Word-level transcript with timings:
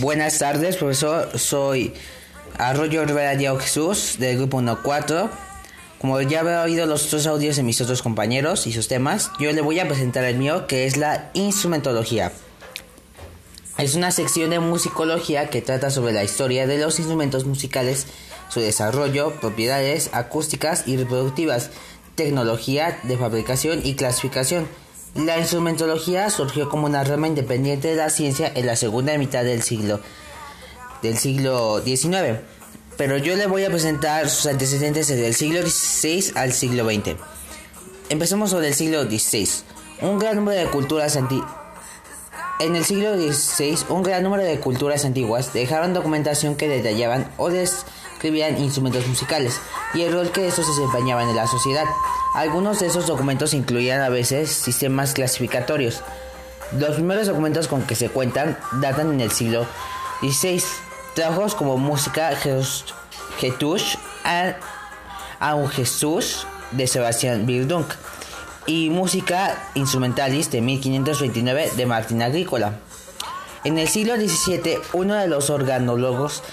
Buenas 0.00 0.38
tardes, 0.38 0.78
profesor. 0.78 1.38
Soy 1.38 1.92
Arroyo 2.56 3.04
Rivera 3.04 3.36
Diego 3.36 3.58
Jesús 3.58 4.16
del 4.18 4.38
grupo 4.38 4.62
1-4. 4.62 5.28
Como 5.98 6.18
ya 6.22 6.40
habrá 6.40 6.62
oído 6.62 6.86
los 6.86 7.04
otros 7.04 7.26
audios 7.26 7.56
de 7.56 7.62
mis 7.62 7.78
otros 7.82 8.00
compañeros 8.00 8.66
y 8.66 8.72
sus 8.72 8.88
temas, 8.88 9.30
yo 9.38 9.52
le 9.52 9.60
voy 9.60 9.80
a 9.80 9.86
presentar 9.86 10.24
el 10.24 10.38
mío, 10.38 10.66
que 10.66 10.86
es 10.86 10.96
la 10.96 11.30
instrumentología. 11.34 12.32
Es 13.76 13.94
una 13.94 14.12
sección 14.12 14.48
de 14.48 14.60
musicología 14.60 15.50
que 15.50 15.60
trata 15.60 15.90
sobre 15.90 16.14
la 16.14 16.24
historia 16.24 16.66
de 16.66 16.78
los 16.78 16.98
instrumentos 16.98 17.44
musicales, 17.44 18.06
su 18.48 18.60
desarrollo, 18.60 19.34
propiedades 19.42 20.08
acústicas 20.14 20.84
y 20.88 20.96
reproductivas, 20.96 21.68
tecnología 22.14 22.98
de 23.02 23.18
fabricación 23.18 23.82
y 23.84 23.94
clasificación. 23.94 24.66
La 25.14 25.38
instrumentología 25.38 26.30
surgió 26.30 26.68
como 26.68 26.86
una 26.86 27.04
rama 27.04 27.26
independiente 27.26 27.88
de 27.88 27.96
la 27.96 28.08
ciencia 28.08 28.50
en 28.54 28.66
la 28.66 28.76
segunda 28.76 29.16
mitad 29.18 29.44
del 29.44 29.62
siglo 29.62 30.00
del 31.02 31.18
siglo 31.18 31.82
XIX, 31.82 32.38
pero 32.96 33.16
yo 33.18 33.34
le 33.34 33.46
voy 33.46 33.64
a 33.64 33.68
presentar 33.68 34.30
sus 34.30 34.46
antecedentes 34.46 35.08
desde 35.08 35.26
el 35.26 35.34
siglo 35.34 35.60
XVI 35.62 36.32
al 36.36 36.52
siglo 36.52 36.84
XX. 36.84 37.16
Empecemos 38.08 38.50
sobre 38.50 38.68
el 38.68 38.74
siglo 38.74 39.02
XVI. 39.02 39.48
Un 40.00 40.18
gran 40.18 40.36
número 40.36 40.58
de 40.58 40.70
culturas 40.70 41.16
antiguas 41.16 41.62
en 42.62 42.76
el 42.76 42.84
siglo 42.84 43.16
XVI, 43.16 43.76
un 43.88 44.04
gran 44.04 44.22
número 44.22 44.44
de 44.44 44.60
culturas 44.60 45.04
antiguas 45.04 45.52
dejaron 45.52 45.94
documentación 45.94 46.54
que 46.54 46.68
detallaban 46.68 47.28
o 47.36 47.50
describían 48.22 48.62
instrumentos 48.62 49.04
musicales 49.08 49.60
y 49.94 50.02
el 50.02 50.12
rol 50.12 50.30
que 50.30 50.46
estos 50.46 50.68
desempeñaban 50.68 51.28
en 51.28 51.34
la 51.34 51.48
sociedad. 51.48 51.84
Algunos 52.34 52.78
de 52.78 52.86
esos 52.86 53.08
documentos 53.08 53.52
incluían 53.52 54.00
a 54.00 54.10
veces 54.10 54.52
sistemas 54.52 55.12
clasificatorios. 55.12 56.02
Los 56.78 56.94
primeros 56.94 57.26
documentos 57.26 57.66
con 57.66 57.82
que 57.82 57.96
se 57.96 58.10
cuentan 58.10 58.56
datan 58.80 59.12
en 59.12 59.20
el 59.22 59.32
siglo 59.32 59.66
XVI. 60.20 60.62
Trabajos 61.16 61.56
como 61.56 61.78
Música 61.78 62.30
Getush 63.40 63.96
a 65.40 65.54
un 65.56 65.68
Jesús 65.68 66.46
de 66.70 66.86
Sebastián 66.86 67.44
Bildung 67.44 67.86
y 68.66 68.88
Música 68.90 69.68
Instrumentalis 69.74 70.48
de 70.52 70.60
1529 70.60 71.72
de 71.76 71.86
Martín 71.86 72.22
Agrícola. 72.22 72.78
En 73.64 73.78
el 73.78 73.88
siglo 73.88 74.14
XVII, 74.14 74.78
uno 74.92 75.14
de 75.14 75.26
los 75.26 75.50
organólogos 75.50 76.44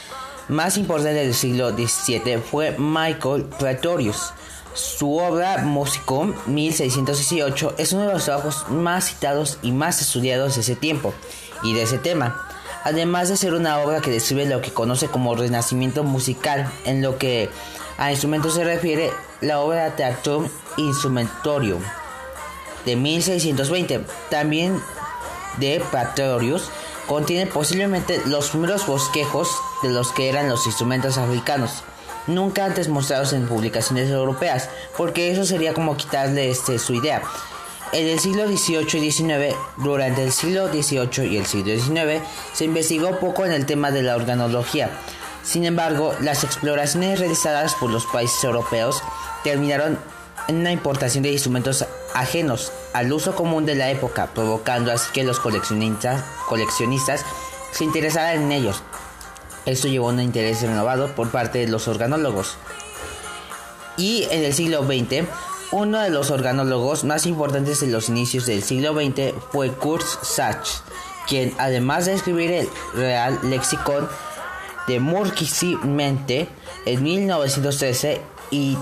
más 0.49 0.77
importantes 0.77 1.23
del 1.23 1.33
siglo 1.33 1.71
XVII 1.71 2.39
fue 2.39 2.75
Michael 2.77 3.45
Praetorius. 3.57 4.33
Su 4.73 5.17
obra 5.17 5.59
Musicum 5.59 6.33
1618 6.47 7.75
es 7.77 7.93
uno 7.93 8.07
de 8.07 8.13
los 8.13 8.25
trabajos 8.25 8.65
más 8.69 9.05
citados 9.05 9.59
y 9.61 9.71
más 9.71 10.01
estudiados 10.01 10.55
de 10.55 10.61
ese 10.61 10.75
tiempo 10.75 11.13
y 11.63 11.73
de 11.73 11.83
ese 11.83 11.97
tema, 11.97 12.47
además 12.83 13.29
de 13.29 13.37
ser 13.37 13.53
una 13.53 13.79
obra 13.79 14.01
que 14.01 14.11
describe 14.11 14.45
lo 14.45 14.61
que 14.61 14.71
conoce 14.71 15.07
como 15.07 15.35
renacimiento 15.35 16.03
musical. 16.03 16.71
En 16.85 17.01
lo 17.01 17.17
que 17.17 17.49
a 17.97 18.11
instrumentos 18.11 18.55
se 18.55 18.63
refiere, 18.63 19.11
la 19.41 19.59
obra 19.59 19.95
Teatrum 19.95 20.47
Instrumentorium 20.77 21.81
de 22.85 22.95
1620, 22.95 24.05
también 24.29 24.81
de 25.57 25.83
Praetorius, 25.91 26.69
contiene 27.09 27.47
posiblemente 27.47 28.21
los 28.27 28.51
primeros 28.51 28.87
bosquejos 28.87 29.49
de 29.83 29.89
los 29.89 30.13
que 30.13 30.29
eran 30.29 30.47
los 30.47 30.65
instrumentos 30.65 31.17
africanos 31.17 31.83
nunca 32.27 32.65
antes 32.65 32.87
mostrados 32.87 33.33
en 33.33 33.47
publicaciones 33.47 34.09
europeas, 34.09 34.69
porque 34.97 35.31
eso 35.31 35.45
sería 35.45 35.73
como 35.73 35.97
quitarle 35.97 36.49
este, 36.49 36.79
su 36.79 36.93
idea. 36.93 37.21
En 37.91 38.07
el 38.07 38.19
siglo 38.19 38.47
XVIII 38.47 39.03
y 39.03 39.11
XIX, 39.11 39.55
durante 39.77 40.23
el 40.23 40.31
siglo 40.31 40.67
XVIII 40.67 41.27
y 41.27 41.37
el 41.37 41.45
siglo 41.47 41.75
XIX, 41.75 42.21
se 42.53 42.65
investigó 42.65 43.19
poco 43.19 43.45
en 43.45 43.51
el 43.51 43.65
tema 43.65 43.89
de 43.91 44.03
la 44.03 44.15
organología. 44.15 44.91
Sin 45.43 45.65
embargo, 45.65 46.13
las 46.21 46.43
exploraciones 46.43 47.19
realizadas 47.19 47.73
por 47.73 47.89
los 47.89 48.05
países 48.05 48.43
europeos 48.43 49.01
terminaron 49.43 49.97
en 50.47 50.57
una 50.57 50.71
importación 50.71 51.23
de 51.23 51.31
instrumentos 51.31 51.85
ajenos 52.13 52.71
al 52.93 53.11
uso 53.13 53.35
común 53.35 53.65
de 53.65 53.75
la 53.75 53.89
época, 53.89 54.29
provocando 54.33 54.91
así 54.91 55.11
que 55.13 55.23
los 55.23 55.39
coleccionistas, 55.39 57.25
se 57.71 57.83
interesaran 57.83 58.43
en 58.43 58.51
ellos. 58.51 58.81
Esto 59.65 59.87
llevó 59.87 60.09
a 60.09 60.13
un 60.13 60.21
interés 60.21 60.61
renovado 60.61 61.15
por 61.15 61.29
parte 61.29 61.59
de 61.59 61.67
los 61.67 61.87
organólogos. 61.87 62.57
Y 63.97 64.23
en 64.31 64.43
el 64.43 64.53
siglo 64.53 64.83
XX, 64.83 65.27
uno 65.71 65.99
de 65.99 66.09
los 66.09 66.31
organólogos 66.31 67.03
más 67.03 67.25
importantes 67.25 67.83
en 67.83 67.91
los 67.91 68.09
inicios 68.09 68.45
del 68.45 68.63
siglo 68.63 68.93
XX 68.93 69.33
fue 69.51 69.71
Kurt 69.71 70.05
Sachs, 70.23 70.83
quien 71.27 71.53
además 71.57 72.05
de 72.05 72.13
escribir 72.13 72.51
el 72.51 72.69
Real 72.95 73.39
Lexicon 73.43 74.07
de 74.87 74.99
Murkisi-Mente 74.99 76.49
en 76.85 77.03
1913 77.03 78.21
y 78.49 78.77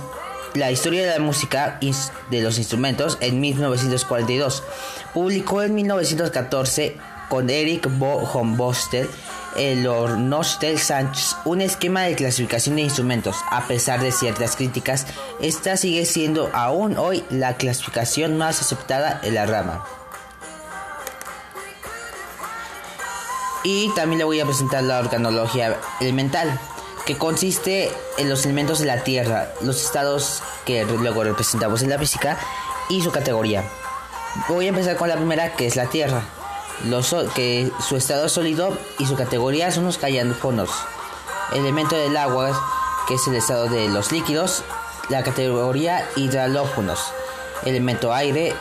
la 0.53 0.71
historia 0.71 1.05
de 1.05 1.11
la 1.11 1.19
música 1.19 1.79
de 2.29 2.41
los 2.41 2.57
instrumentos 2.57 3.17
en 3.21 3.39
1942, 3.39 4.63
publicó 5.13 5.61
en 5.61 5.75
1914 5.75 6.97
con 7.29 7.49
Eric 7.49 7.87
Bo 7.97 8.19
Bostel 8.55 9.09
el 9.55 9.87
Ornostel 9.87 10.77
Sánchez 10.77 11.35
un 11.45 11.61
esquema 11.61 12.03
de 12.03 12.15
clasificación 12.15 12.75
de 12.75 12.83
instrumentos. 12.83 13.37
A 13.49 13.67
pesar 13.67 14.01
de 14.01 14.11
ciertas 14.11 14.55
críticas, 14.55 15.07
esta 15.41 15.77
sigue 15.77 16.05
siendo 16.05 16.49
aún 16.53 16.97
hoy 16.97 17.23
la 17.29 17.57
clasificación 17.57 18.37
más 18.37 18.61
aceptada 18.61 19.19
en 19.23 19.35
la 19.35 19.45
rama. 19.45 19.85
Y 23.63 23.89
también 23.95 24.19
le 24.19 24.25
voy 24.25 24.39
a 24.39 24.45
presentar 24.45 24.83
la 24.83 24.99
organología 24.99 25.77
elemental, 25.99 26.57
que 27.07 27.17
consiste 27.17 27.91
en 28.19 28.29
los 28.29 28.45
elementos 28.45 28.77
de 28.77 28.85
la 28.85 29.03
Tierra, 29.03 29.47
los 29.61 29.83
estados 29.83 30.43
que 30.65 30.85
luego 30.85 31.23
representamos 31.23 31.81
en 31.81 31.89
la 31.89 31.97
física 31.97 32.37
y 32.89 33.01
su 33.01 33.11
categoría. 33.11 33.63
Voy 34.47 34.67
a 34.67 34.69
empezar 34.69 34.95
con 34.97 35.09
la 35.09 35.15
primera, 35.15 35.55
que 35.55 35.65
es 35.65 35.75
la 35.75 35.87
Tierra 35.87 36.21
que 37.35 37.71
su 37.79 37.95
estado 37.95 38.29
sólido 38.29 38.77
y 38.99 39.05
su 39.05 39.15
categoría 39.15 39.71
son 39.71 39.85
los 39.85 39.97
callanfonos. 39.97 40.69
Elemento 41.53 41.95
del 41.95 42.15
agua, 42.15 42.51
que 43.07 43.15
es 43.15 43.27
el 43.27 43.35
estado 43.35 43.67
de 43.67 43.87
los 43.89 44.11
líquidos, 44.11 44.63
la 45.09 45.23
categoría 45.23 46.07
hidralófonos. 46.15 46.99
Elemento 47.65 48.13
aire, 48.13 48.53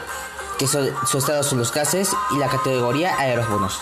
que 0.59 0.67
su 0.67 1.19
estado 1.19 1.43
son 1.43 1.59
los 1.59 1.73
gases, 1.73 2.11
y 2.35 2.39
la 2.39 2.49
categoría 2.49 3.19
aerófonos. 3.19 3.79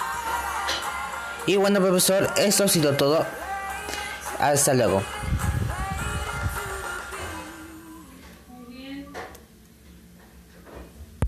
Y 1.46 1.56
bueno, 1.56 1.80
profesor, 1.80 2.30
esto 2.36 2.64
ha 2.64 2.68
sido 2.68 2.94
todo. 2.94 3.24
Hasta 4.44 4.74
luego. 4.74 5.02